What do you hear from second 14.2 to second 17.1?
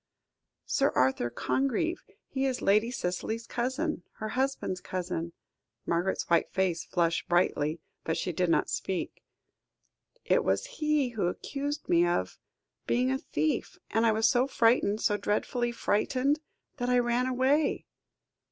so frightened, so dreadfully frightened, that I